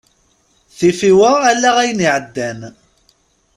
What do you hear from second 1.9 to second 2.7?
iεeddan.